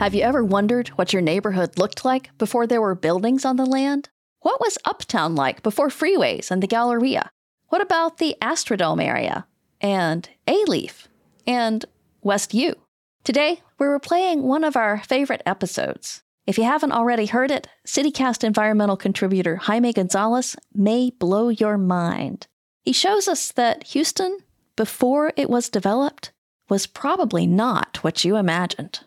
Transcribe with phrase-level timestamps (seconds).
[0.00, 3.66] Have you ever wondered what your neighborhood looked like before there were buildings on the
[3.66, 4.08] land?
[4.40, 7.28] What was Uptown like before freeways and the Galleria?
[7.68, 9.46] What about the Astrodome area?
[9.78, 11.06] And Alief?
[11.46, 11.84] And
[12.22, 12.76] West U?
[13.24, 16.22] Today, we're replaying one of our favorite episodes.
[16.46, 22.46] If you haven't already heard it, CityCast environmental contributor Jaime Gonzalez may blow your mind.
[22.80, 24.38] He shows us that Houston,
[24.76, 26.32] before it was developed,
[26.70, 29.00] was probably not what you imagined.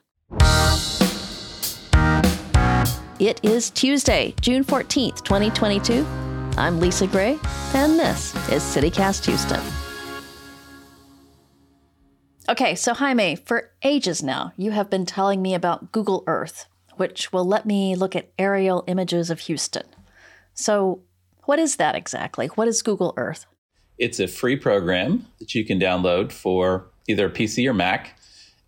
[3.20, 6.06] It is Tuesday, June 14th, 2022.
[6.58, 7.40] I'm Lisa Gray,
[7.74, 9.62] and this is CityCast Houston.
[12.50, 16.66] Okay, so Jaime, for ages now, you have been telling me about Google Earth,
[16.98, 19.86] which will let me look at aerial images of Houston.
[20.54, 21.02] So,
[21.46, 22.48] what is that exactly?
[22.48, 23.46] What is Google Earth?
[23.98, 28.20] It's a free program that you can download for either PC or Mac.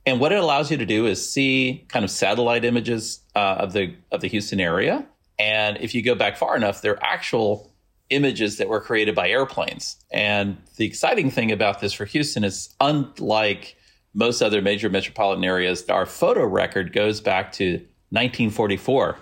[0.05, 3.73] And what it allows you to do is see kind of satellite images uh, of
[3.73, 5.05] the of the Houston area.
[5.39, 7.71] And if you go back far enough, they're actual
[8.09, 9.97] images that were created by airplanes.
[10.11, 13.75] And the exciting thing about this for Houston is unlike
[14.13, 17.73] most other major metropolitan areas, our photo record goes back to
[18.11, 19.17] 1944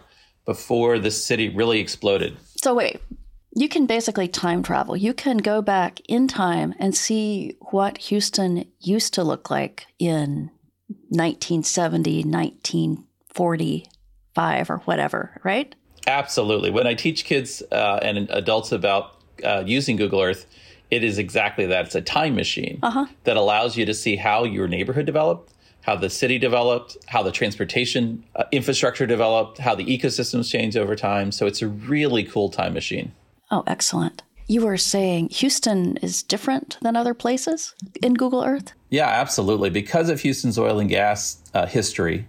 [0.45, 2.37] before the city really exploded.
[2.61, 3.01] So wait,
[3.55, 4.95] you can basically time travel.
[4.95, 10.51] You can go back in time and see what Houston used to look like in
[11.09, 15.73] 1970, 1945 or whatever, right?
[16.07, 16.69] Absolutely.
[16.69, 20.45] When I teach kids uh, and adults about uh, using Google Earth,
[20.91, 21.85] it is exactly that.
[21.85, 23.07] It's a time machine uh-huh.
[23.23, 27.31] that allows you to see how your neighborhood developed, how the city developed, how the
[27.31, 31.31] transportation uh, infrastructure developed, how the ecosystems changed over time.
[31.31, 33.13] So it's a really cool time machine.
[33.49, 34.23] Oh, excellent.
[34.47, 38.73] You were saying Houston is different than other places in Google Earth?
[38.89, 39.69] Yeah, absolutely.
[39.69, 42.27] Because of Houston's oil and gas uh, history,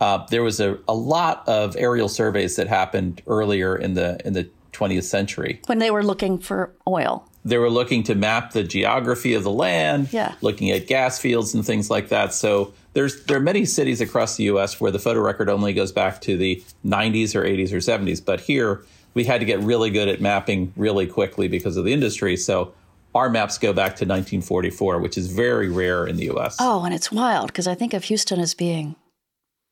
[0.00, 4.32] uh, there was a, a lot of aerial surveys that happened earlier in the in
[4.32, 7.28] the 20th century when they were looking for oil.
[7.44, 10.34] They were looking to map the geography of the land, yeah.
[10.42, 12.32] looking at gas fields and things like that.
[12.32, 14.80] So there's there are many cities across the U.S.
[14.80, 18.40] where the photo record only goes back to the 90s or 80s or 70s, but
[18.40, 18.84] here
[19.14, 22.36] we had to get really good at mapping really quickly because of the industry.
[22.36, 22.72] So
[23.14, 26.56] our maps go back to 1944, which is very rare in the US.
[26.58, 28.96] Oh, and it's wild because I think of Houston as being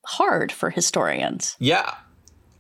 [0.06, 1.56] hard for historians.
[1.58, 1.94] Yeah.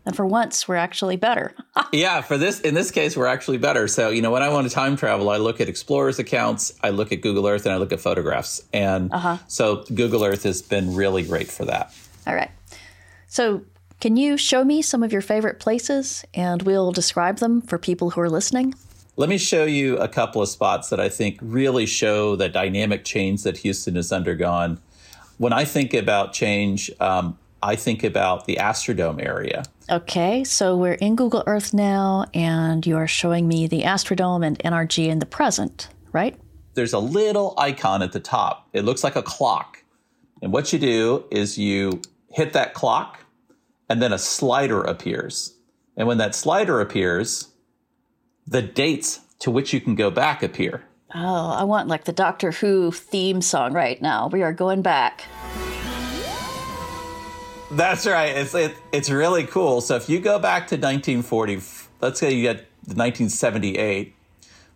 [0.06, 1.54] And for once, we're actually better.
[1.92, 3.86] yeah, for this in this case, we're actually better.
[3.86, 6.90] So, you know, when I want to time travel, I look at explorers' accounts, I
[6.90, 8.62] look at Google Earth, and I look at photographs.
[8.72, 9.38] And uh-huh.
[9.46, 11.94] so Google Earth has been really great for that.
[12.26, 12.50] All right.
[13.28, 13.62] So
[14.00, 18.10] can you show me some of your favorite places and we'll describe them for people
[18.10, 18.74] who are listening?
[19.16, 23.04] Let me show you a couple of spots that I think really show the dynamic
[23.04, 24.80] change that Houston has undergone.
[25.36, 29.64] When I think about change, um, I think about the Astrodome area.
[29.90, 34.58] Okay, so we're in Google Earth now, and you are showing me the Astrodome and
[34.60, 36.38] NRG in the present, right?
[36.72, 38.68] There's a little icon at the top.
[38.72, 39.82] It looks like a clock.
[40.40, 42.00] And what you do is you
[42.30, 43.19] hit that clock,
[43.90, 45.56] and then a slider appears.
[45.96, 47.48] And when that slider appears,
[48.46, 50.84] the dates to which you can go back appear.
[51.12, 54.28] Oh, I want like the Doctor Who theme song right now.
[54.28, 55.24] We are going back.
[57.72, 58.36] That's right.
[58.36, 59.80] It's it, it's really cool.
[59.80, 61.60] So if you go back to 1940,
[62.00, 64.14] let's say you get 1978,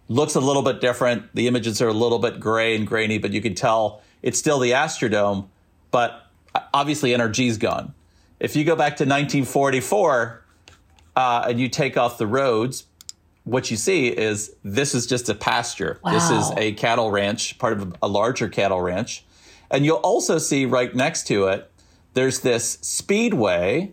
[0.08, 1.32] looks a little bit different.
[1.34, 4.58] The images are a little bit gray and grainy, but you can tell it's still
[4.58, 5.46] the Astrodome,
[5.92, 6.26] but
[6.72, 7.94] obviously NRG's gone.
[8.44, 10.44] If you go back to 1944
[11.16, 12.84] uh, and you take off the roads,
[13.44, 15.98] what you see is this is just a pasture.
[16.04, 16.12] Wow.
[16.12, 19.24] This is a cattle ranch, part of a larger cattle ranch.
[19.70, 21.70] And you'll also see right next to it,
[22.12, 23.92] there's this speedway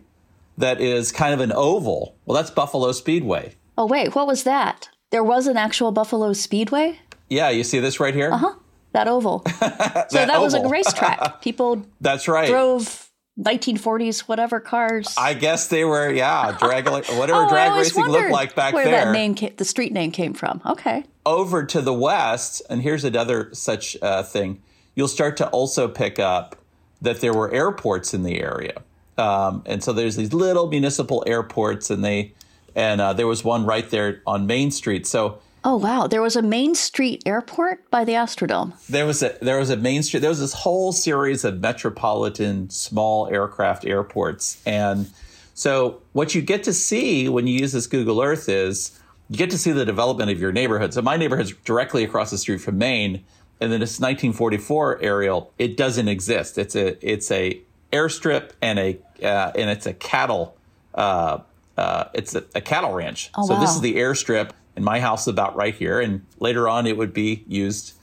[0.58, 2.14] that is kind of an oval.
[2.26, 3.54] Well, that's Buffalo Speedway.
[3.78, 4.90] Oh, wait, what was that?
[5.08, 7.00] There was an actual Buffalo Speedway?
[7.30, 8.30] Yeah, you see this right here?
[8.30, 8.54] Uh huh.
[8.92, 9.38] That oval.
[9.60, 11.40] that so that, that was a racetrack.
[11.40, 12.48] People That's right.
[12.48, 13.08] drove
[13.38, 15.14] 1940s whatever cars.
[15.16, 18.94] I guess they were, yeah, drag whatever oh, drag racing looked like back where there.
[18.94, 20.60] Where that name, came, the street name came from.
[20.66, 21.04] Okay.
[21.24, 24.60] Over to the west, and here's another such uh, thing.
[24.94, 26.56] You'll start to also pick up
[27.00, 28.82] that there were airports in the area,
[29.16, 32.34] um, and so there's these little municipal airports, and they,
[32.74, 35.06] and uh, there was one right there on Main Street.
[35.06, 38.74] So Oh wow, there was a Main Street airport by the Astrodome.
[38.88, 40.20] There was a there was a Main Street.
[40.20, 45.10] There was this whole series of metropolitan small aircraft airports, and
[45.54, 48.98] so what you get to see when you use this Google Earth is
[49.28, 50.94] you get to see the development of your neighborhood.
[50.94, 53.24] So my neighborhood's directly across the street from Main,
[53.60, 56.58] and then this 1944 aerial, it doesn't exist.
[56.58, 57.60] It's a it's a
[57.92, 60.56] airstrip and a uh, and it's a cattle
[60.94, 61.38] uh,
[61.76, 63.30] uh, it's a, a, cattle ranch.
[63.34, 63.60] Oh, so wow.
[63.60, 66.00] this is the airstrip, and my house is about right here.
[66.00, 67.94] And later on, it would be used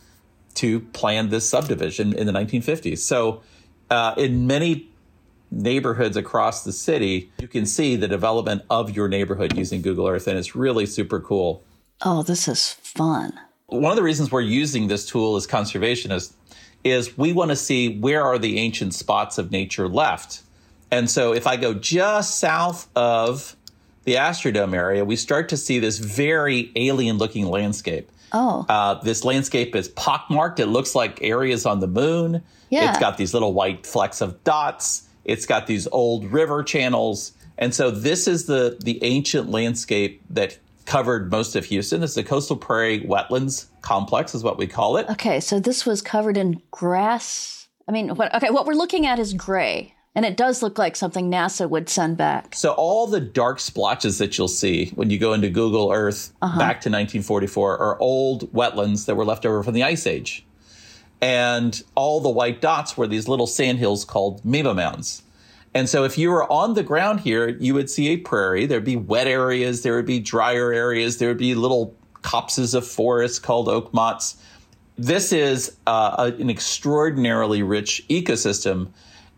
[0.55, 2.99] to plan this subdivision in the 1950s.
[2.99, 3.41] So
[3.89, 4.89] uh, in many
[5.51, 10.27] neighborhoods across the city, you can see the development of your neighborhood using Google Earth,
[10.27, 11.63] and it's really super cool.
[12.01, 13.39] Oh, this is fun.
[13.67, 16.33] One of the reasons we're using this tool as conservationists
[16.83, 20.41] is we want to see where are the ancient spots of nature left.
[20.91, 23.55] And so if I go just south of
[24.09, 28.11] the Astrodome area, we start to see this very alien looking landscape.
[28.31, 28.65] Oh.
[28.67, 30.59] Uh, this landscape is pockmarked.
[30.59, 32.41] It looks like areas on the moon.
[32.71, 32.89] Yeah.
[32.89, 35.07] It's got these little white flecks of dots.
[35.25, 37.33] It's got these old river channels.
[37.59, 42.01] And so this is the, the ancient landscape that covered most of Houston.
[42.01, 45.07] It's the coastal prairie wetlands complex, is what we call it.
[45.09, 47.67] Okay, so this was covered in grass.
[47.87, 50.95] I mean, what, okay, what we're looking at is gray, and it does look like
[50.95, 52.55] something NASA would send back.
[52.55, 56.81] So all the dark splotches that you'll see when you go into Google Earth back
[56.81, 60.45] to 1944 are old wetlands that were left over from the Ice Age.
[61.21, 65.23] And all the white dots were these little sandhills called Mima Mounds.
[65.73, 68.65] And so if you were on the ground here, you would see a prairie.
[68.65, 72.87] There'd be wet areas, there would be drier areas, there would be little copses of
[72.87, 74.37] forest called oak motts.
[74.97, 78.87] This is uh, a- an extraordinarily rich ecosystem.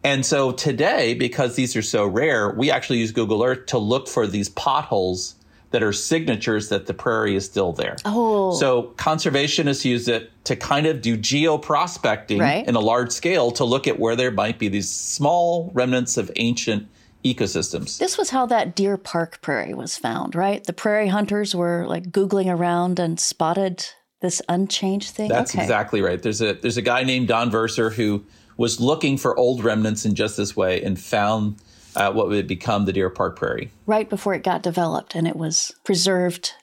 [0.03, 4.07] And so today, because these are so rare, we actually use Google Earth to look
[4.07, 5.35] for these potholes
[5.69, 7.95] that are signatures that the prairie is still there.
[8.03, 8.53] Oh.
[8.55, 12.67] So conservationists use it to kind of do geoprospecting Right.
[12.67, 16.29] in a large scale to look at where there might be these small remnants of
[16.35, 16.87] ancient
[17.23, 17.99] ecosystems.
[17.99, 20.63] This was how that Deer Park prairie was found, right?
[20.63, 23.85] The prairie hunters were like Googling around and spotted
[24.21, 25.29] this unchanged thing.
[25.29, 25.61] That's okay.
[25.63, 26.21] exactly right.
[26.21, 28.23] There's a there's a guy named Don Verser who
[28.61, 31.55] was looking for old remnants in just this way and found
[31.95, 35.35] uh, what would become the Deer Park Prairie Right before it got developed and it
[35.35, 36.53] was preserved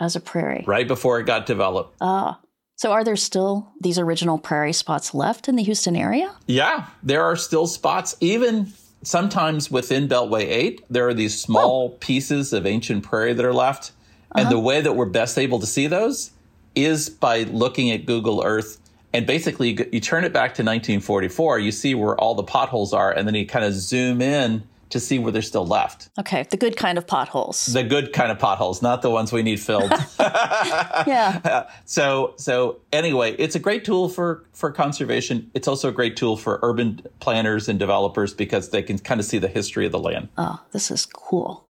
[0.00, 0.64] as a prairie.
[0.66, 1.94] right before it got developed.
[2.00, 2.40] Ah.
[2.76, 6.34] So are there still these original prairie spots left in the Houston area?
[6.46, 8.72] Yeah, there are still spots, even
[9.02, 13.92] sometimes within Beltway 8, there are these small pieces of ancient prairie that are left.
[14.34, 16.30] And the way that we're best able to see those
[16.74, 18.78] is by looking at Google Earth.
[19.14, 22.92] And basically, you, you turn it back to 1944, you see where all the potholes
[22.92, 26.10] are, and then you kind of zoom in to see where they're still left.
[26.18, 27.64] Okay, the good kind of potholes.
[27.66, 29.90] The good kind of potholes, not the ones we need filled.
[30.18, 31.70] yeah.
[31.86, 35.50] so so anyway, it's a great tool for for conservation.
[35.54, 39.24] It's also a great tool for urban planners and developers because they can kind of
[39.24, 40.28] see the history of the land.
[40.36, 41.64] Oh, this is cool.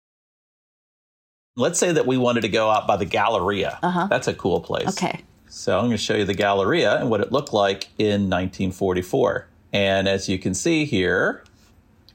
[1.56, 3.80] Let's say that we wanted to go out by the Galleria.
[3.82, 4.06] Uh-huh.
[4.06, 4.88] That's a cool place.
[4.90, 5.22] Okay.
[5.48, 9.46] So I'm going to show you the Galleria and what it looked like in 1944.
[9.72, 11.42] And as you can see here,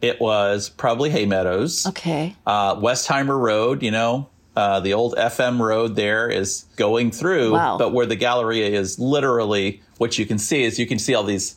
[0.02, 1.86] it was probably hay meadows.
[1.88, 2.36] Okay.
[2.46, 7.78] Uh, Westheimer Road, you know, uh, the old FM road there is going through, Wow.
[7.78, 11.24] but where the Galleria is literally what you can see is you can see all
[11.24, 11.56] these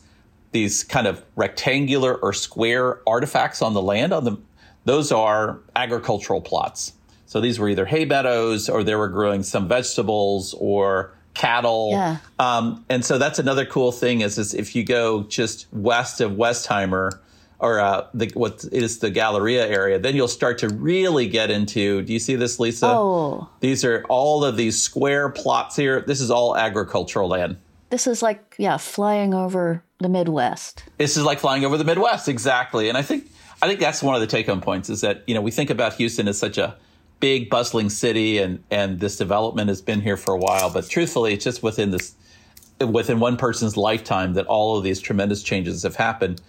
[0.53, 4.37] these kind of rectangular or square artifacts on the land on the
[4.85, 6.93] those are agricultural plots.
[7.25, 11.89] So these were either hay meadows or they were growing some vegetables or cattle.
[11.91, 12.17] Yeah.
[12.39, 16.31] Um, and so that's another cool thing is, is if you go just west of
[16.33, 17.11] Westheimer
[17.59, 22.01] or uh, the, what is the Galleria area, then you'll start to really get into.
[22.03, 22.87] Do you see this, Lisa?
[22.87, 26.01] Oh, These are all of these square plots here.
[26.01, 27.57] This is all agricultural land.
[27.89, 30.83] this is like, yeah, flying over the Midwest.
[30.97, 32.89] This is like flying over the Midwest, exactly.
[32.89, 35.33] And I think I think that's one of the take home points is that you
[35.33, 36.75] know we think about Houston as such a
[37.19, 41.33] big bustling city, and and this development has been here for a while, but truthfully,
[41.33, 42.15] it's just within this
[42.79, 46.41] within one person's lifetime that all of these tremendous changes have happened.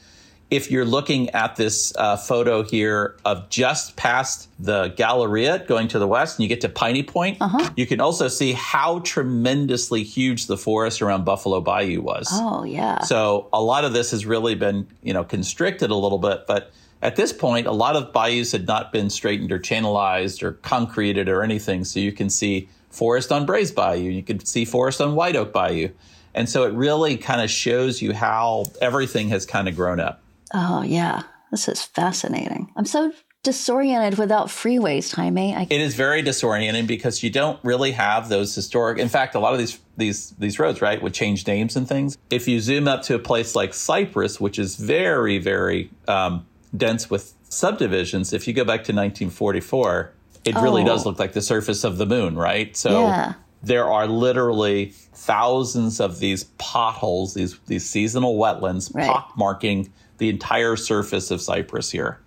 [0.51, 5.99] If you're looking at this uh, photo here of just past the Galleria going to
[5.99, 7.37] the west and you get to Piney Point,
[7.77, 12.29] you can also see how tremendously huge the forest around Buffalo Bayou was.
[12.33, 13.01] Oh, yeah.
[13.01, 16.73] So a lot of this has really been, you know, constricted a little bit, but
[17.03, 21.29] at this point, a lot of bayous had not been straightened or channelized or concreted
[21.29, 21.85] or anything.
[21.85, 25.53] So you can see forest on Brays Bayou, you can see forest on White Oak
[25.53, 25.91] Bayou.
[26.35, 30.21] And so it really kind of shows you how everything has kind of grown up.
[30.55, 31.23] oh, yeah.
[31.51, 32.71] This is fascinating.
[32.77, 33.13] I'm so
[33.43, 35.55] disoriented without freeways, Jaime.
[35.55, 38.99] I, It is very disorienting because you don't really have those historic.
[38.99, 42.19] In fact, a lot of these these these roads, right, would change names and things.
[42.29, 46.45] If you zoom up to a place like Cypress, which is very very um,
[46.77, 50.13] dense with subdivisions, if you go back to 1944,
[50.45, 50.87] it really Oh.
[50.87, 52.77] does look like the surface of the moon, right?
[52.77, 53.35] So Yeah.
[53.63, 59.09] there are literally thousands of these potholes, these these seasonal wetlands, Right.
[59.09, 62.19] pockmarking the entire surface of Cypress here.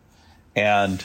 [0.55, 1.03] And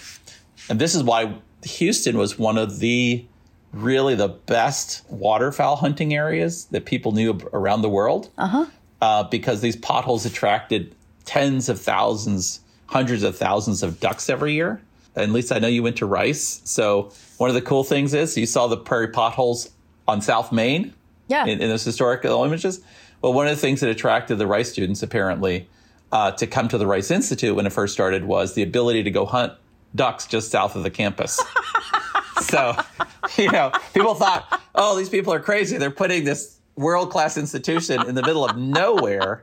[0.69, 3.25] and this is why Houston was one of the
[3.73, 8.31] really the best waterfowl hunting areas that people knew around the world.
[8.39, 8.67] Uh-huh.
[9.03, 10.95] Uh, because these potholes attracted
[11.27, 14.81] tens of thousands, hundreds of thousands of ducks every year.
[15.15, 16.61] At least I know you went to Rice.
[16.65, 19.71] So one of the cool things is you saw the prairie potholes
[20.07, 20.93] on South Main
[21.29, 21.45] Yeah.
[21.47, 22.81] in, in those historical images.
[23.23, 25.69] Well, one of the things that attracted the Rice students apparently
[26.13, 29.11] uh, to come to the Rice Institute when it first started was the ability to
[29.11, 29.55] go hunt
[29.95, 31.41] ducks just south of the campus.
[32.43, 32.77] so,
[33.39, 35.79] you know, people thought, oh, these people are crazy.
[35.79, 39.43] They're putting this world class institution in the middle of nowhere.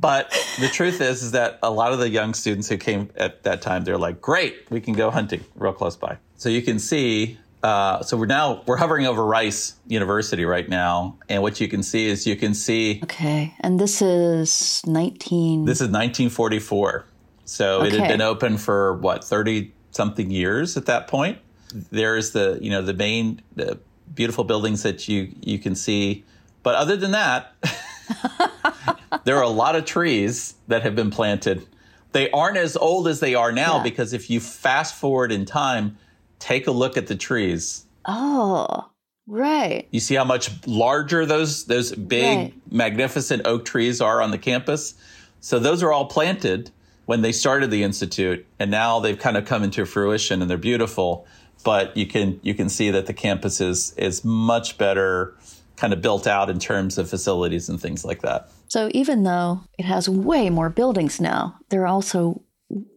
[0.00, 3.42] But the truth is, is that a lot of the young students who came at
[3.42, 6.16] that time, they're like, great, we can go hunting real close by.
[6.36, 11.18] So you can see, uh, so we're now, we're hovering over Rice University right now.
[11.28, 13.54] And what you can see is you can see okay.
[13.60, 15.66] And this is 19.
[15.66, 17.04] this is 1944.
[17.44, 21.38] So it had been open for what, 30 something years at that point.
[21.74, 23.78] There's the, you know, the main the
[24.14, 26.24] beautiful buildings that you you can see.
[26.62, 27.54] But other than that,
[29.24, 31.66] there are a lot of trees that have been planted.
[32.12, 33.82] They aren't as old as they are now Yeah.
[33.82, 35.96] because if you fast forward in time,
[36.38, 37.84] take a look at the trees.
[38.06, 38.86] oh,
[39.26, 39.86] right.
[39.92, 42.54] You see how much larger those those big Right.
[42.70, 44.94] magnificent oak trees are on the campus.
[45.40, 46.70] So those are all planted
[47.06, 50.56] when they started the institute and now they've kind of come into fruition and they're
[50.58, 51.26] beautiful,
[51.64, 55.34] but you can you can see that the campus is is much better
[55.80, 58.50] kind of built out in terms of facilities and things like that.
[58.68, 62.42] So even though it has way more buildings now, there are also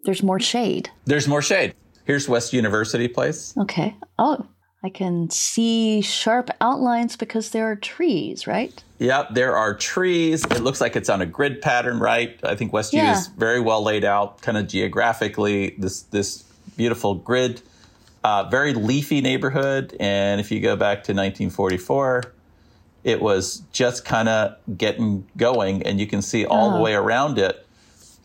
[0.04, 0.90] there's more shade.
[1.06, 1.74] There's more shade.
[2.06, 3.56] Here's West University Place.
[3.58, 3.96] Okay.
[4.20, 4.46] Oh,
[4.84, 8.84] I can see sharp outlines because there are trees, right?
[9.00, 10.44] Yep, there are trees.
[10.44, 12.38] It looks like it's on a grid pattern, right?
[12.44, 13.18] I think Westview Yeah.
[13.18, 15.76] is very well laid out, kind of geographically.
[15.80, 16.44] This this
[16.76, 17.62] beautiful grid,
[18.26, 19.96] uh, very leafy neighborhood.
[20.02, 22.24] And if you go back to 1944,
[23.04, 26.82] it was just kind of getting going, and you can see all the Oh.
[26.82, 27.66] way around it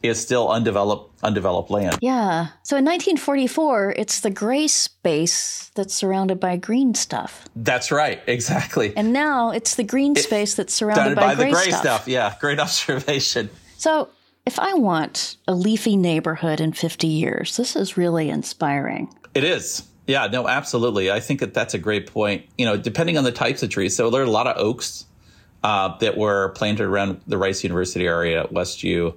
[0.03, 1.99] is still undeveloped undeveloped land.
[2.01, 2.49] Yeah.
[2.63, 7.47] So in 1944, it's the gray space that's surrounded by green stuff.
[7.57, 8.97] That's right, exactly.
[8.97, 11.81] And now it's the green space that's surrounded by, by, gray, the gray stuff.
[11.81, 12.09] stuff.
[12.09, 13.51] Yeah, great observation.
[13.77, 14.09] So
[14.47, 19.13] if I want a leafy neighborhood in 50 years, this is really inspiring.
[19.35, 19.83] It is.
[20.09, 21.13] Yeah, no, absolutely.
[21.13, 22.47] I think that that's a great point.
[22.57, 23.95] You know, depending on the types of trees.
[23.95, 25.05] So there are a lot of oaks
[25.63, 29.15] uh, that were planted around the Rice University area at West U.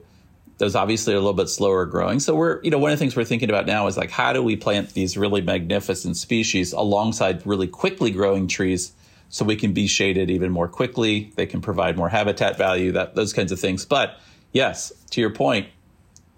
[0.58, 2.20] Those obviously are a little bit slower growing.
[2.20, 4.34] So we're, you know, one of the things we're thinking about now is like, how
[4.34, 8.92] do we plant these really magnificent species alongside really quickly growing trees
[9.30, 11.32] so we can be shaded even more quickly?
[11.36, 13.86] They can provide more habitat value, that those kinds of things.
[13.86, 14.20] But
[14.52, 15.68] yes, to your point,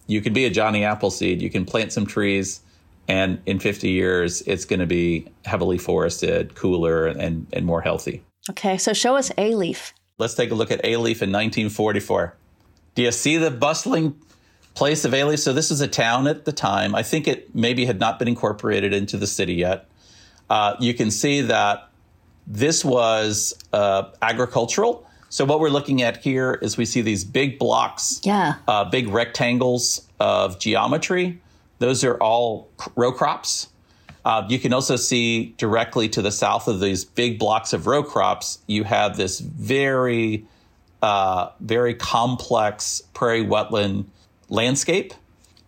[0.05, 1.41] you can be a Johnny Appleseed.
[1.41, 2.61] You can plant some trees,
[3.07, 8.23] and in 50 years, it's going to be heavily forested, cooler, and, and more healthy.
[8.49, 9.93] Okay, so show us Alief.
[10.17, 12.35] Let's take a look at Alief in 1944.
[12.95, 14.15] Do you see the bustling
[14.75, 15.39] place of Alief?
[15.39, 16.93] So this is a town at the time.
[16.95, 19.87] I think it maybe had not been incorporated into the city yet.
[20.49, 21.89] Uh, you can see that
[22.45, 25.07] this was uh, agricultural.
[25.29, 28.55] So what we're looking at here is we see these big blocks Yeah.
[28.67, 31.41] uh, big rectangles of geometry.
[31.83, 33.67] Those are all row crops.
[34.23, 38.01] Uh, you can also see directly to the south of these big blocks of row
[38.01, 40.45] crops, you have this very,
[41.01, 44.05] uh, very complex prairie wetland
[44.47, 45.13] landscape.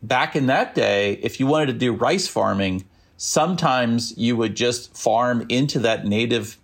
[0.01, 2.85] Back in that day, if you wanted to do rice farming,
[3.17, 6.57] sometimes you would just farm into that native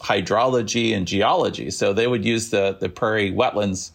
[0.00, 1.70] hydrology and geology.
[1.70, 3.92] So they would use the, the prairie wetlands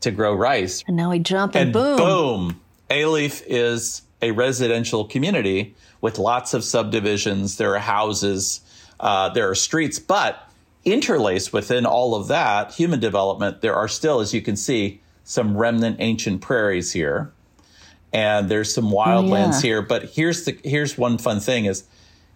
[0.00, 0.82] to grow rice.
[0.86, 1.98] And now we jump and, And boom.
[1.98, 7.56] boom, Alief is a residential community with lots of subdivisions.
[7.56, 8.60] There are houses,
[9.00, 10.48] uh, there are streets, but
[10.84, 15.56] interlaced within all of that human development, there are still, as you can see, some
[15.56, 17.30] remnant ancient prairies here,
[18.12, 19.68] and there's some wildlands yeah.
[19.68, 19.82] here.
[19.82, 21.84] But here's the here's one fun thing is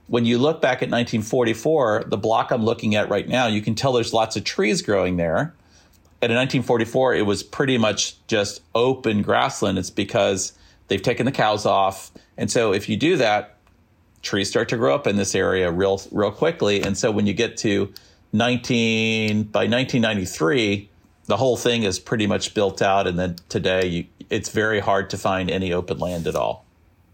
[0.08, 3.74] when you look back at 1944, the block I'm looking at right now, you can
[3.74, 5.54] tell there's lots of trees growing there.
[6.20, 9.78] And in 1944, it was pretty much just open grassland.
[9.78, 10.52] It's because
[10.92, 12.12] they've taken the cows off.
[12.36, 13.56] And so if you do that,
[14.20, 16.82] trees start to grow up in this area real, real quickly.
[16.82, 17.90] And so when you get to
[18.34, 20.90] 19, by 1993,
[21.24, 23.06] the whole thing is pretty much built out.
[23.06, 26.66] And then today, you, it's very hard to find any open land at all.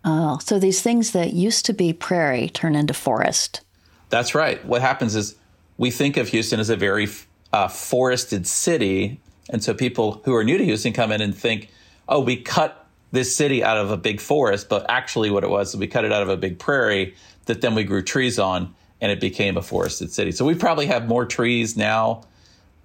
[0.05, 3.61] Oh, so these things that used to be prairie turn into forest.
[4.09, 4.65] That's right.
[4.65, 5.37] What happens is
[5.77, 7.07] we think of Houston as a very
[7.53, 9.21] uh, forested city.
[9.51, 11.71] And so people who are new to Houston come in and think,
[12.09, 12.78] oh, we cut
[13.11, 16.13] this city out of a big forest, but actually what it was, we cut it
[16.13, 17.15] out of a big prairie
[17.47, 20.33] that then we grew trees on and it became a forested city.
[20.33, 22.23] So we probably have more trees now,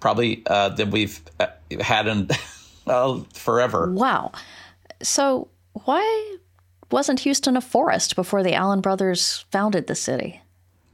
[0.00, 1.48] probably uh, than we've uh,
[1.80, 2.28] had in
[2.84, 3.90] well, forever.
[3.90, 4.32] Wow.
[5.02, 6.36] So why
[6.90, 10.40] wasn't Houston a forest before the Allen brothers founded the city?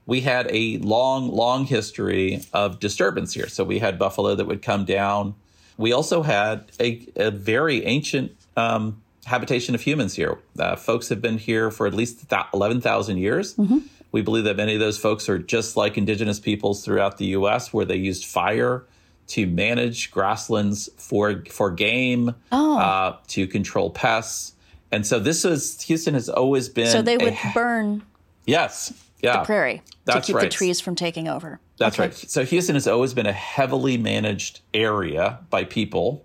[0.06, 3.49] We had a long, long history of disturbance here.
[3.49, 5.34] So we had buffalo that would come down.
[5.76, 10.38] We also had a, a very ancient um, habitation of humans here.
[10.58, 13.54] Uh, folks have been here for at least 11,000 years.
[13.54, 13.78] Mm-hmm.
[14.12, 17.72] We believe that many of those folks are just like indigenous peoples throughout the U.S.,
[17.72, 18.84] where they used fire
[19.28, 22.78] to manage grasslands for for game, oh.
[22.78, 24.54] uh, to control pests,
[24.90, 26.88] and so this is Houston has always been.
[26.88, 28.02] So they would a, burn.
[28.46, 28.92] Yes.
[29.22, 29.40] Yeah.
[29.40, 30.42] The prairie That's to keep right.
[30.42, 31.60] the trees from taking over.
[31.76, 32.08] That's okay.
[32.08, 32.14] right.
[32.14, 36.25] So Houston has always been a heavily managed area by people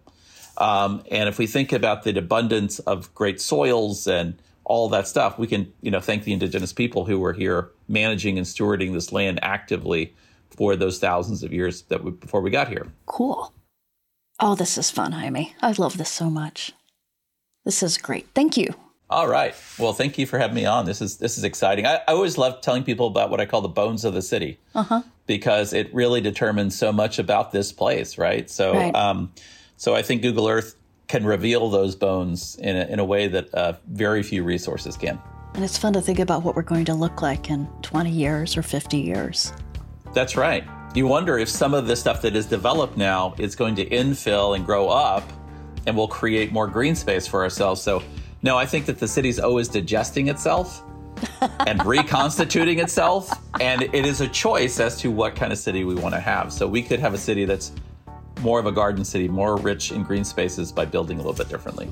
[0.57, 5.38] um, and if we think about the abundance of great soils and all that stuff,
[5.38, 9.12] we can, you know, thank the indigenous people who were here managing and stewarding this
[9.12, 10.13] land actively
[10.50, 12.88] for those thousands of years that we, before we got here.
[13.05, 13.53] Cool.
[14.39, 15.55] Oh, this is fun, Jaime.
[15.62, 16.74] I love this so much.
[17.63, 18.27] This is great.
[18.33, 18.74] Thank you.
[19.09, 19.55] All right.
[19.77, 20.85] Well, thank you for having me on.
[20.85, 21.85] This is this is exciting.
[21.85, 24.59] I, I always love telling people about what I call the bones of the city
[24.74, 25.03] uh-huh.
[25.27, 28.50] because it really determines so much about this place, right?
[28.50, 28.95] So, right.
[28.95, 29.31] Um,
[29.77, 30.75] so I think Google Earth
[31.08, 35.20] can reveal those bones in a, in a way that uh, very few resources can.
[35.53, 38.58] And it's fun to think about what we're going to look like in 20 years
[38.58, 39.53] or 50 years.
[40.13, 40.65] That's right.
[40.96, 44.55] You wonder if some of the stuff that is developed now is going to infill
[44.55, 45.24] and grow up
[45.86, 47.82] and will create more green space for ourselves.
[47.82, 48.01] So,
[48.44, 50.84] no, I think that the city's always digesting itself
[51.67, 53.29] and reconstituting itself.
[53.60, 56.51] And it is a choice as to what kind of city we want to have.
[56.51, 57.72] So, we could have a city that's
[58.45, 61.49] more of a garden city, more rich in green spaces by building a little bit
[61.49, 61.91] differently.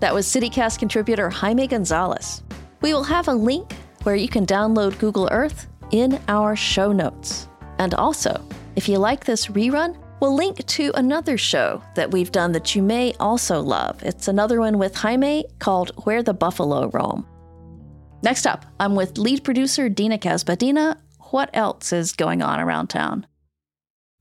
[0.00, 2.42] That was CityCast contributor Jaime Gonzalez.
[2.80, 7.48] We will have a link where you can download Google Earth in our show notes.
[7.78, 8.42] And also,
[8.76, 12.82] if you like this rerun, we'll link to another show that we've done that you
[12.82, 14.02] may also love.
[14.02, 17.26] It's another one with Jaime called Where the Buffalo Roam.
[18.22, 20.96] Next up, I'm with lead producer Dina Casbadina.
[21.30, 23.26] What else is going on around town?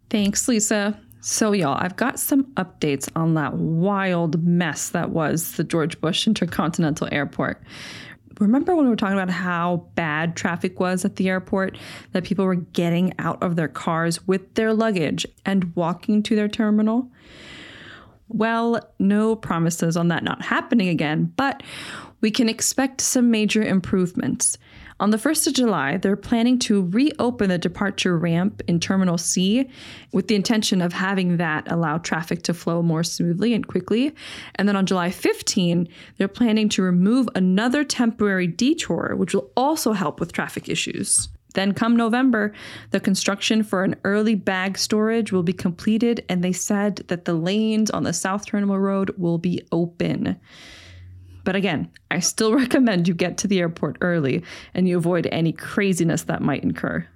[0.09, 0.99] Thanks, Lisa.
[1.27, 6.27] So, y'all, I've got some updates on that wild mess that was the George Bush
[6.27, 7.63] Intercontinental Airport.
[8.39, 11.79] Remember when we were talking about how bad traffic was at the airport?
[12.11, 16.47] That people were getting out of their cars with their luggage and walking to their
[16.47, 17.09] terminal?
[18.27, 21.63] Well, no promises on that not happening again, but
[22.21, 24.59] we can expect some major improvements.
[24.97, 29.69] On the 1st of July, they're planning to reopen the departure ramp in Terminal C
[30.13, 34.15] with the intention of having that allow traffic to flow more smoothly and quickly.
[34.55, 39.91] And then on July 15, they're planning to remove another temporary detour, which will also
[39.91, 41.27] help with traffic issues.
[41.55, 42.53] Then, come November,
[42.91, 47.33] the construction for an early bag storage will be completed, and they said that the
[47.33, 50.37] lanes on the South Terminal Road will be open.
[51.45, 55.53] But again, I still recommend you get to the airport early and you avoid any
[55.53, 57.07] craziness that might incur.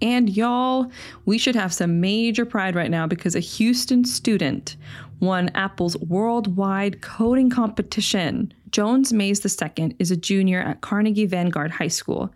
[0.00, 0.90] And y'all,
[1.24, 4.76] we should have some major pride right now because a Houston student
[5.20, 8.52] won Apple's worldwide coding competition.
[8.70, 12.30] Jones Mays II is a junior at Carnegie Vanguard High School.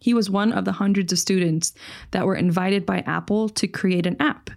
[0.00, 1.72] He was one of the hundreds of students
[2.10, 4.50] that were invited by Apple to create an app.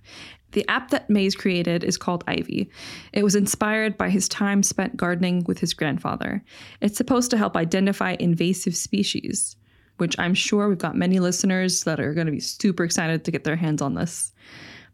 [0.52, 2.70] The app that Mays created is called Ivy.
[3.14, 6.44] It was inspired by his time spent gardening with his grandfather.
[6.82, 9.56] It's supposed to help identify invasive species,
[9.98, 13.32] which I'm sure we've got many listeners that are going to be super excited to
[13.32, 14.34] get their hands on this.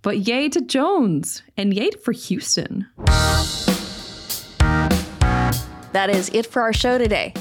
[0.03, 2.87] But yay to Jones and yay for Houston.
[5.93, 7.33] That is it for our show today.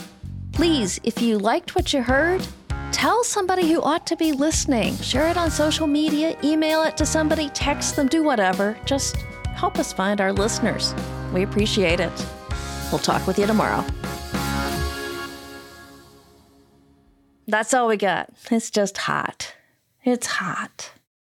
[0.52, 2.46] Please, if you liked what you heard,
[2.96, 4.96] Tell somebody who ought to be listening.
[4.96, 8.74] Share it on social media, email it to somebody, text them, do whatever.
[8.86, 9.16] Just
[9.54, 10.94] help us find our listeners.
[11.30, 12.26] We appreciate it.
[12.90, 13.84] We'll talk with you tomorrow.
[17.46, 18.30] That's all we got.
[18.50, 19.54] It's just hot.
[20.02, 20.92] It's hot.